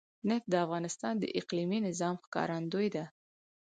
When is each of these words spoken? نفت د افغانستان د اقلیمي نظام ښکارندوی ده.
نفت 0.27 0.47
د 0.51 0.55
افغانستان 0.65 1.13
د 1.19 1.25
اقلیمي 1.39 1.79
نظام 1.87 2.15
ښکارندوی 2.23 2.87
ده. 2.95 3.05